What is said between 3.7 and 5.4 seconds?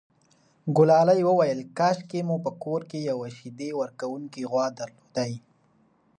ورکوونکې غوا درلودای.